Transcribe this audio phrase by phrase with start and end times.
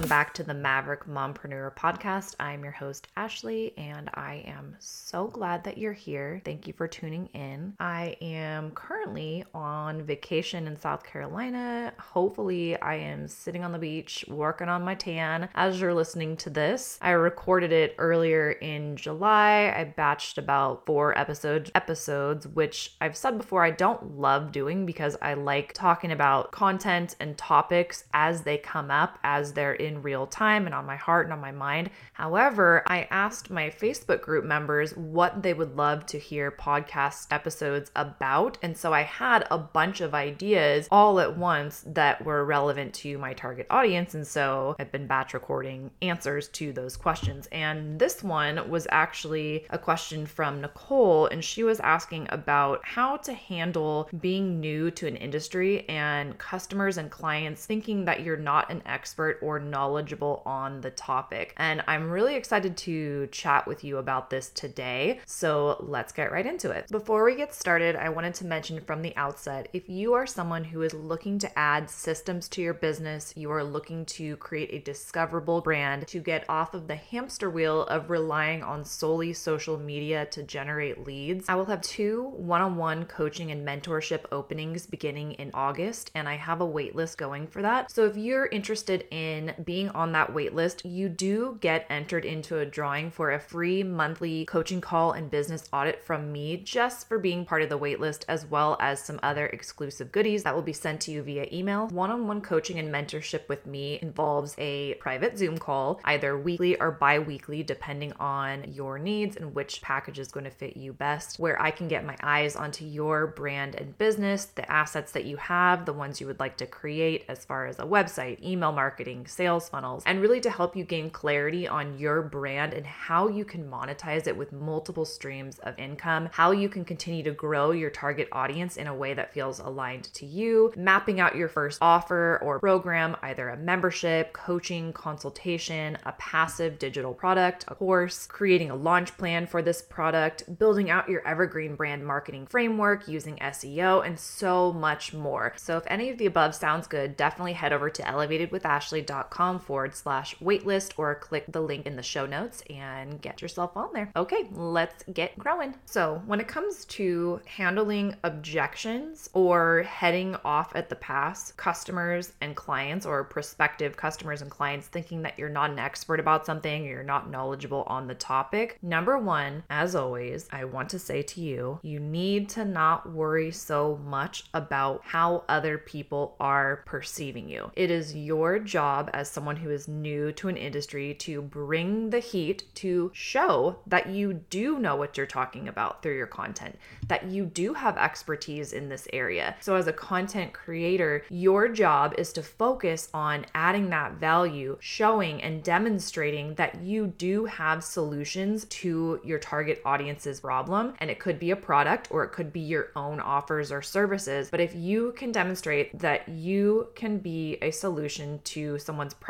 [0.00, 2.34] Welcome back to the Maverick Mompreneur podcast.
[2.40, 6.40] I'm your host, Ashley, and I am so glad that you're here.
[6.42, 7.74] Thank you for tuning in.
[7.78, 11.92] I am currently on vacation in South Carolina.
[11.98, 16.48] Hopefully, I am sitting on the beach working on my tan as you're listening to
[16.48, 16.98] this.
[17.02, 19.70] I recorded it earlier in July.
[19.76, 25.18] I batched about four episodes, episodes, which I've said before I don't love doing because
[25.20, 30.26] I like talking about content and topics as they come up, as they're in real
[30.26, 31.90] time and on my heart and on my mind.
[32.12, 37.90] However, I asked my Facebook group members what they would love to hear podcast episodes
[37.96, 38.58] about.
[38.62, 43.18] And so I had a bunch of ideas all at once that were relevant to
[43.18, 44.14] my target audience.
[44.14, 47.48] And so I've been batch recording answers to those questions.
[47.52, 53.16] And this one was actually a question from Nicole, and she was asking about how
[53.18, 58.70] to handle being new to an industry and customers and clients thinking that you're not
[58.70, 61.54] an expert or knowledgeable on the topic.
[61.56, 65.20] And I'm really excited to chat with you about this today.
[65.24, 66.88] So let's get right into it.
[66.90, 70.64] Before we get started, I wanted to mention from the outset if you are someone
[70.64, 74.80] who is looking to add systems to your business, you are looking to create a
[74.80, 80.26] discoverable brand to get off of the hamster wheel of relying on solely social media
[80.26, 85.32] to generate leads, I will have two one on one coaching and mentorship openings beginning
[85.32, 87.90] in August, and I have a waitlist going for that.
[87.90, 92.66] So if you're interested in being on that waitlist, you do get entered into a
[92.66, 97.44] drawing for a free monthly coaching call and business audit from me just for being
[97.44, 101.00] part of the waitlist, as well as some other exclusive goodies that will be sent
[101.00, 101.86] to you via email.
[101.86, 106.76] One on one coaching and mentorship with me involves a private Zoom call, either weekly
[106.80, 110.92] or bi weekly, depending on your needs and which package is going to fit you
[110.92, 115.26] best, where I can get my eyes onto your brand and business, the assets that
[115.26, 118.72] you have, the ones you would like to create as far as a website, email
[118.72, 123.28] marketing, sales funnels, and really to help you gain clarity on your brand and how
[123.28, 127.72] you can monetize it with multiple streams of income, how you can continue to grow
[127.72, 131.78] your target audience in a way that feels aligned to you, mapping out your first
[131.80, 138.70] offer or program, either a membership, coaching, consultation, a passive digital product, a course, creating
[138.70, 144.06] a launch plan for this product, building out your evergreen brand marketing framework using SEO,
[144.06, 145.52] and so much more.
[145.56, 150.36] So if any of the above sounds good, definitely head over to elevatedwithashley.com forward slash
[150.38, 154.12] waitlist or click the link in the show notes and get yourself on there.
[154.16, 155.74] Okay, let's get growing.
[155.86, 162.54] So when it comes to handling objections or heading off at the pass, customers and
[162.54, 167.02] clients or prospective customers and clients thinking that you're not an expert about something, you're
[167.02, 171.80] not knowledgeable on the topic, number one, as always, I want to say to you,
[171.82, 177.70] you need to not worry so much about how other people are perceiving you.
[177.74, 182.18] It is your job as someone who is new to an industry to bring the
[182.18, 186.78] heat to show that you do know what you're talking about through your content,
[187.08, 189.56] that you do have expertise in this area.
[189.60, 195.42] So, as a content creator, your job is to focus on adding that value, showing
[195.42, 200.94] and demonstrating that you do have solutions to your target audience's problem.
[200.98, 204.50] And it could be a product or it could be your own offers or services.
[204.50, 209.29] But if you can demonstrate that you can be a solution to someone's problem,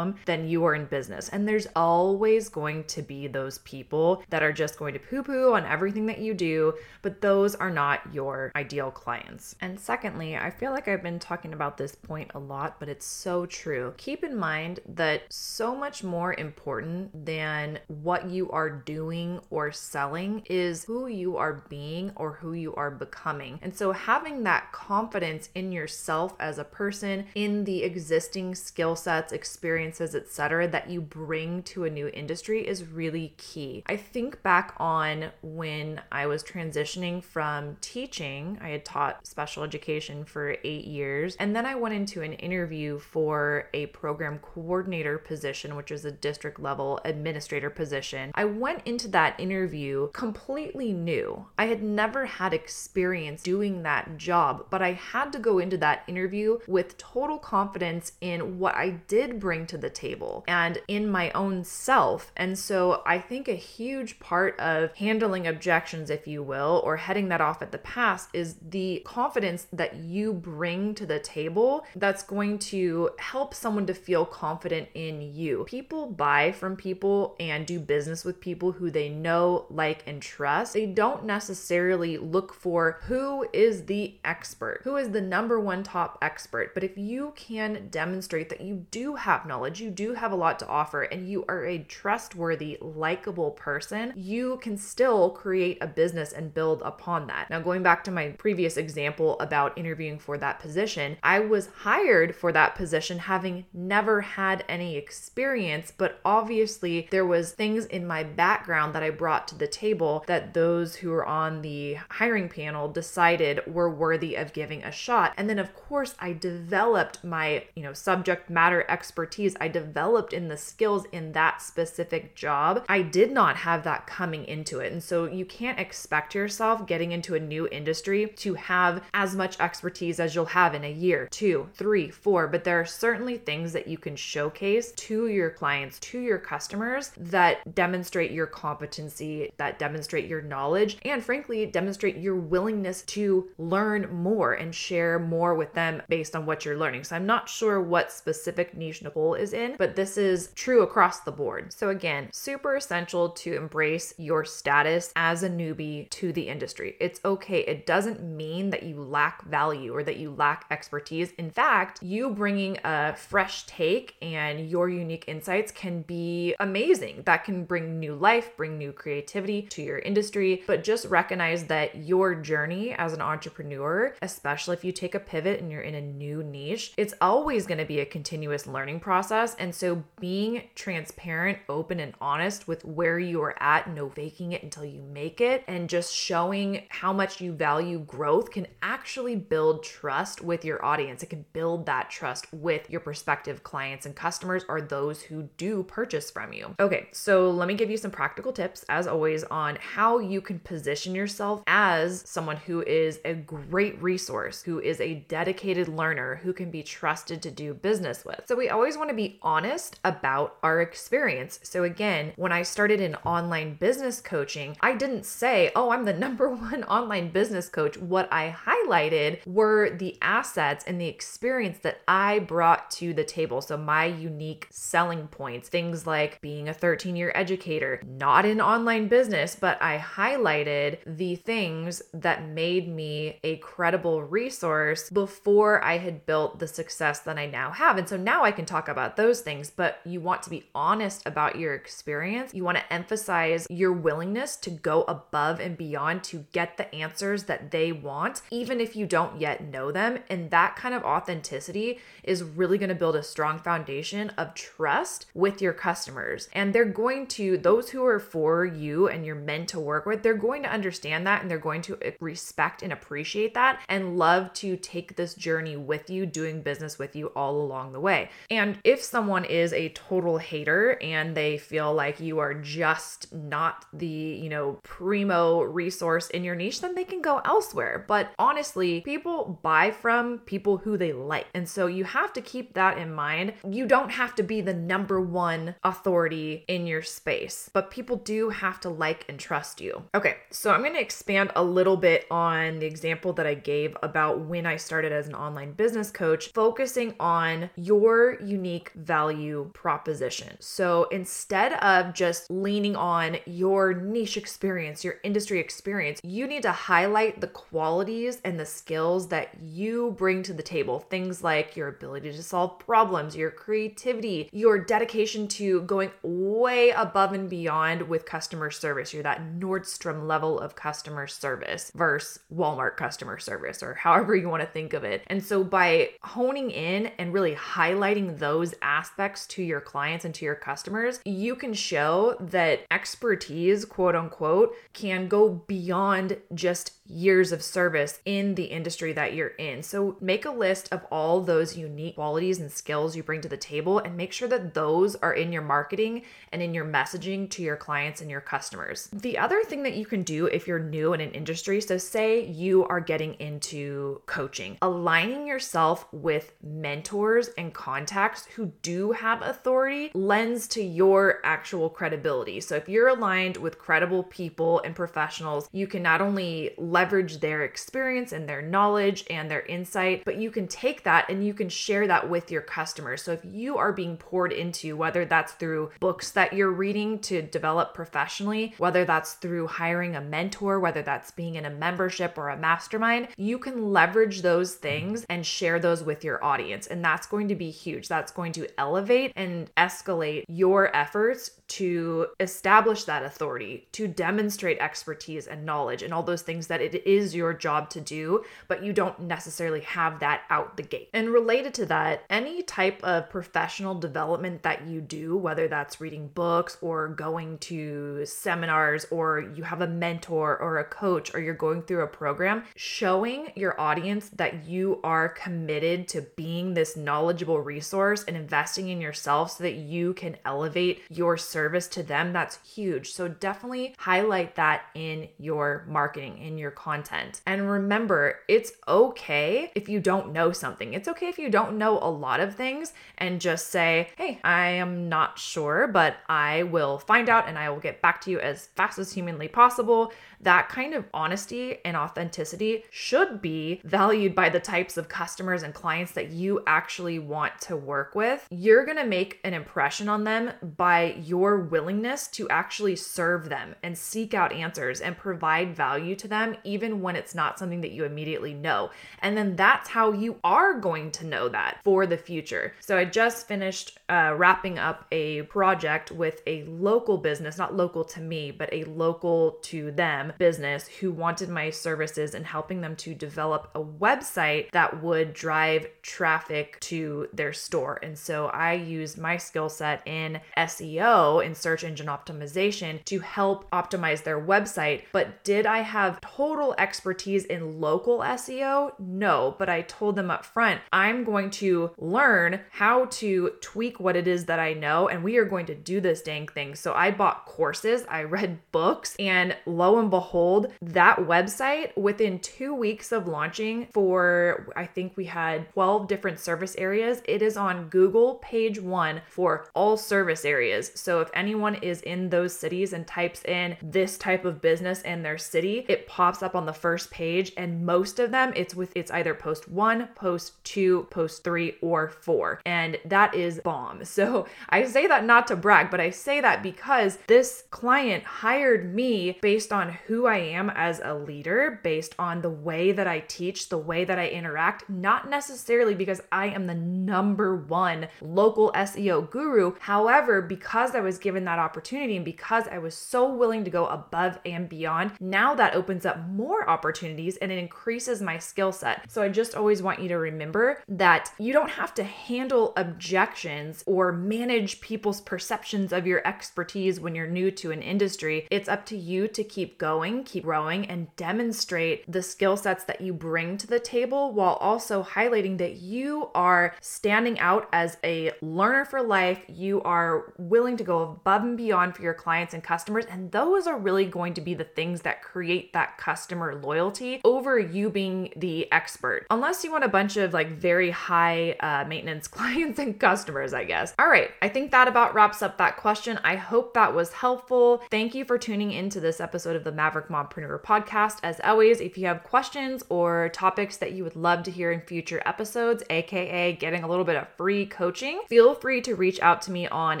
[0.24, 1.28] then you are in business.
[1.28, 5.54] And there's always going to be those people that are just going to poo poo
[5.54, 9.56] on everything that you do, but those are not your ideal clients.
[9.60, 13.06] And secondly, I feel like I've been talking about this point a lot, but it's
[13.06, 13.94] so true.
[13.96, 20.42] Keep in mind that so much more important than what you are doing or selling
[20.46, 23.58] is who you are being or who you are becoming.
[23.62, 29.32] And so having that confidence in yourself as a person, in the existing skill sets,
[29.54, 30.66] experiences, etc.
[30.66, 33.84] that you bring to a new industry is really key.
[33.86, 40.24] I think back on when I was transitioning from teaching, I had taught special education
[40.24, 45.76] for 8 years, and then I went into an interview for a program coordinator position,
[45.76, 48.32] which is a district level administrator position.
[48.34, 51.46] I went into that interview completely new.
[51.56, 56.02] I had never had experience doing that job, but I had to go into that
[56.08, 61.30] interview with total confidence in what I did bring to the table and in my
[61.32, 62.32] own self.
[62.34, 67.28] And so I think a huge part of handling objections, if you will, or heading
[67.28, 72.22] that off at the pass is the confidence that you bring to the table that's
[72.22, 75.64] going to help someone to feel confident in you.
[75.68, 80.72] People buy from people and do business with people who they know, like, and trust.
[80.72, 86.16] They don't necessarily look for who is the expert, who is the number one top
[86.22, 86.72] expert.
[86.72, 90.58] But if you can demonstrate that you do have knowledge, you do have a lot
[90.60, 96.32] to offer, and you are a trustworthy, likable person, you can still create a business
[96.32, 97.50] and build upon that.
[97.50, 102.34] Now, going back to my previous example about interviewing for that position, I was hired
[102.34, 108.22] for that position having never had any experience, but obviously there was things in my
[108.22, 112.88] background that I brought to the table that those who were on the hiring panel
[112.88, 115.32] decided were worthy of giving a shot.
[115.36, 118.84] And then of course, I developed my, you know, subject matter
[119.24, 119.56] expertise.
[119.58, 122.84] I developed in the skills in that specific job.
[122.90, 124.92] I did not have that coming into it.
[124.92, 129.58] And so you can't expect yourself getting into a new industry to have as much
[129.60, 132.48] expertise as you'll have in a year, two, three, four.
[132.48, 137.12] But there are certainly things that you can showcase to your clients, to your customers
[137.16, 144.12] that demonstrate your competency, that demonstrate your knowledge, and frankly, demonstrate your willingness to learn
[144.12, 147.04] more and share more with them based on what you're learning.
[147.04, 151.20] So I'm not sure what specific niche Nicole is in, but this is true across
[151.20, 151.72] the board.
[151.72, 156.96] So again, super essential to embrace your status as a newbie to the industry.
[156.98, 157.60] It's okay.
[157.60, 161.30] It doesn't mean that you lack value or that you lack expertise.
[161.38, 167.22] In fact, you bringing a fresh take and your unique insights can be amazing.
[167.24, 171.94] That can bring new life, bring new creativity to your industry, but just recognize that
[171.96, 176.00] your journey as an entrepreneur, especially if you take a pivot and you're in a
[176.00, 179.54] new niche, it's always going to be a continuous learning process.
[179.56, 184.62] And so being transparent, open, and honest with where you are at, no faking it
[184.62, 189.84] until you make it, and just showing how much you value growth can actually build
[189.84, 191.22] trust with your audience.
[191.22, 195.82] It can build that trust with your prospective clients and customers or those who do
[195.82, 196.74] purchase from you.
[196.80, 200.58] Okay, so let me give you some practical tips, as always, on how you can
[200.60, 206.54] position yourself as someone who is a great resource, who is a dedicated learner, who
[206.54, 208.40] can be trusted to do business with.
[208.46, 211.58] So we always want to be honest about our experience.
[211.64, 216.12] So again, when I started in online business coaching, I didn't say, oh, I'm the
[216.24, 217.96] number one online business coach.
[217.98, 223.60] What I highlighted were the assets and the experience that I brought to the table.
[223.60, 229.08] So my unique selling points, things like being a 13 year educator, not in online
[229.08, 236.26] business, but I highlighted the things that made me a credible resource before I had
[236.26, 237.98] built the success that I now have.
[237.98, 241.26] And so now I can talk about those things, but you want to be honest
[241.26, 242.52] about your experience.
[242.54, 247.44] You want to emphasize your willingness to go above and beyond to get the answers
[247.44, 250.18] that they want, even if you don't yet know them.
[250.28, 255.26] And that kind of authenticity is really going to build a strong foundation of trust
[255.34, 256.48] with your customers.
[256.52, 260.22] And they're going to, those who are for you and you're meant to work with,
[260.22, 264.52] they're going to understand that and they're going to respect and appreciate that and love
[264.54, 268.30] to take this journey with you, doing business with you all along the way.
[268.50, 273.86] And if someone is a total hater and they feel like you are just not
[273.92, 278.04] the, you know, primo resource in your niche, then they can go elsewhere.
[278.08, 281.46] But honestly, people buy from people who they like.
[281.54, 283.54] And so you have to keep that in mind.
[283.68, 288.50] You don't have to be the number one authority in your space, but people do
[288.50, 290.02] have to like and trust you.
[290.14, 293.96] Okay, so I'm going to expand a little bit on the example that I gave
[294.02, 300.56] about when I started as an online business coach, focusing on your unique value proposition.
[300.60, 306.72] So instead of just leaning on your niche experience, your industry experience, you need to
[306.72, 311.00] highlight the qualities and the skills that you bring to the table.
[311.00, 317.32] Things like your ability to solve problems, your creativity, your dedication to going way above
[317.32, 319.12] and beyond with customer service.
[319.12, 324.62] You're that Nordstrom level of customer service versus Walmart customer service, or however you want
[324.62, 325.22] to think of it.
[325.26, 330.44] And so by honing in and really highlighting those aspects to your clients and to
[330.44, 337.62] your customers, you can show that expertise, quote unquote, can go beyond just years of
[337.62, 339.82] service in the industry that you're in.
[339.82, 343.56] So make a list of all those unique qualities and skills you bring to the
[343.56, 346.22] table and make sure that those are in your marketing
[346.52, 349.08] and in your messaging to your clients and your customers.
[349.12, 352.44] The other thing that you can do if you're new in an industry, so say
[352.44, 360.10] you are getting into coaching, aligning yourself with mentors and contacts who do have authority
[360.14, 362.60] lends to your actual credibility.
[362.60, 367.62] So if you're aligned with credible people and professionals, you can not only leverage their
[367.62, 371.68] experience and their knowledge and their insight, but you can take that and you can
[371.68, 373.22] share that with your customers.
[373.22, 377.42] So if you are being poured into, whether that's through books that you're reading to
[377.42, 382.48] develop professionally, whether that's through hiring a mentor, whether that's being in a membership or
[382.48, 386.86] a mastermind, you can leverage those things and share those with your audience.
[386.86, 388.08] And that's going to be huge.
[388.08, 394.78] That's that's going to elevate and escalate your efforts to establish that authority, to demonstrate
[394.78, 398.82] expertise and knowledge and all those things that it is your job to do, but
[398.82, 401.08] you don't necessarily have that out the gate.
[401.12, 406.28] And related to that, any type of professional development that you do, whether that's reading
[406.28, 411.54] books or going to seminars or you have a mentor or a coach or you're
[411.54, 417.60] going through a program, showing your audience that you are committed to being this knowledgeable
[417.60, 422.58] resource and investing in yourself so that you can elevate your service to them, that's
[422.66, 423.12] huge.
[423.12, 427.40] So definitely highlight that in your marketing, in your content.
[427.46, 430.94] And remember, it's okay if you don't know something.
[430.94, 434.66] It's okay if you don't know a lot of things and just say, hey, I
[434.70, 438.40] am not sure, but I will find out and I will get back to you
[438.40, 440.12] as fast as humanly possible
[440.44, 445.74] that kind of honesty and authenticity should be valued by the types of customers and
[445.74, 448.46] clients that you actually want to work with.
[448.50, 453.74] You're going to make an impression on them by your willingness to actually serve them
[453.82, 457.92] and seek out answers and provide value to them, even when it's not something that
[457.92, 458.90] you immediately know.
[459.20, 462.74] And then that's how you are going to know that for the future.
[462.80, 468.04] So I just finished uh, wrapping up a project with a local business, not local
[468.04, 472.96] to me, but a local to them business who wanted my services and helping them
[472.96, 477.98] to develop a website that would drive traffic to their store.
[478.02, 483.70] And so I used my skill set in SEO, in search engine optimization, to help
[483.70, 485.02] optimize their website.
[485.12, 488.92] But did I have total expertise in local SEO?
[488.98, 494.16] No, but I told them up front, I'm going to learn how to tweak what
[494.16, 496.74] it is that I know, and we are going to do this dang thing.
[496.74, 502.72] So I bought courses, I read books, and lo and behold, that website within two
[502.72, 507.88] weeks of launching for, I think we had 12 different service areas, it is on
[507.88, 510.92] Google page one for all service areas.
[510.94, 515.24] So if anyone is in those cities and types in this type of business in
[515.24, 517.52] their city, it pops up on the first page.
[517.56, 522.08] And most of them, it's with, it's either post one, post two, post three, or
[522.08, 522.60] four.
[522.64, 524.02] And that is bomb.
[524.14, 528.94] So I say that not to brag, but I say that because this client hired
[528.94, 533.20] me based on who I am as a leader, based on the way that I
[533.20, 538.72] teach, the way that I interact, not necessarily because I am the number one local
[538.72, 539.74] SEO guru.
[539.80, 543.86] However, because I was given that opportunity and because I was so willing to go
[543.86, 549.10] above and beyond, now that opens up more opportunities and it increases my skill set.
[549.10, 553.82] So I just always want you to remember that you don't have to handle objections
[553.86, 558.46] or manage people's perceptions of your expertise when you're new to an industry.
[558.50, 559.93] It's up to you to keep going,
[560.24, 565.02] keep growing, and demonstrate the skill sets that you bring to the table while also
[565.02, 569.42] highlighting that you are standing out as a learner for life.
[569.48, 573.04] You are willing to go above and beyond for your clients and customers.
[573.10, 577.58] And those are really going to be the things that create that customer loyalty over
[577.58, 579.26] you being the expert.
[579.30, 583.64] Unless you want a bunch of like very high uh, maintenance clients and customers, I
[583.64, 583.94] guess.
[583.98, 586.18] All right, I think that about wraps up that question.
[586.24, 587.82] I hope that was helpful.
[587.90, 591.18] Thank you for tuning into this episode of the Maverick Mompreneur podcast.
[591.22, 594.80] As always, if you have questions or topics that you would love to hear in
[594.80, 599.42] future episodes, aka getting a little bit of free coaching, feel free to reach out
[599.42, 600.00] to me on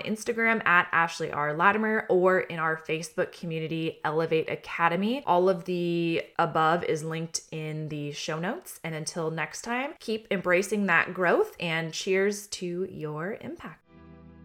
[0.00, 1.52] Instagram at Ashley R.
[1.52, 5.22] Latimer or in our Facebook community, Elevate Academy.
[5.26, 8.80] All of the above is linked in the show notes.
[8.84, 13.83] And until next time, keep embracing that growth and cheers to your impact.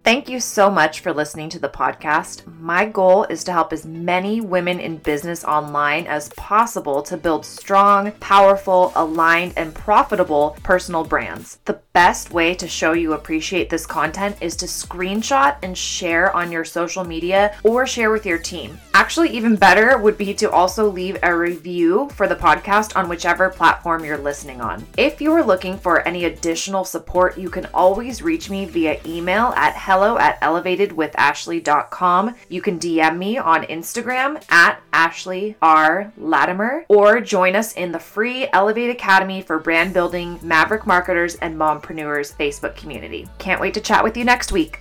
[0.10, 2.42] Thank you so much for listening to the podcast.
[2.60, 7.46] My goal is to help as many women in business online as possible to build
[7.46, 11.60] strong, powerful, aligned, and profitable personal brands.
[11.66, 16.52] The best way to show you appreciate this content is to screenshot and share on
[16.52, 18.80] your social media or share with your team.
[18.96, 23.48] Actually, even better would be to also leave a review for the podcast on whichever
[23.50, 24.88] platform you're listening on.
[24.98, 29.54] If you are looking for any additional support, you can always reach me via email
[29.56, 32.36] at hello at elevatedwithashley.com.
[32.48, 36.12] You can DM me on Instagram at Ashley R.
[36.18, 41.56] Latimer or join us in the free Elevate Academy for brand building, maverick marketers, and
[41.58, 43.28] mompreneurs Facebook community.
[43.38, 44.80] Can't wait to chat with you next week.